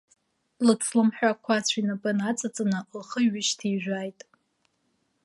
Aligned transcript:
Лыцламҳәа 0.65 1.31
қәацә 1.43 1.73
инапы 1.79 2.11
наҵаҵаны 2.17 2.79
лхы 2.99 3.19
ҩышьҭижәааит. 3.31 4.19